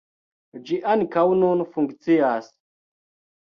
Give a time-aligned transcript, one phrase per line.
[0.69, 2.49] Ĝi ankaŭ nun funkcias.